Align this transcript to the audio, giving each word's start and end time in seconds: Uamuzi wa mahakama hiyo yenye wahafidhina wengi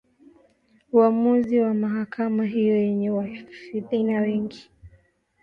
Uamuzi 0.91 1.59
wa 1.59 1.73
mahakama 1.73 2.45
hiyo 2.45 2.75
yenye 2.77 3.09
wahafidhina 3.11 4.21
wengi 4.21 4.69